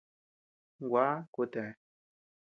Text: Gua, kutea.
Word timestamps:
Gua, 0.89 1.05
kutea. 1.33 1.71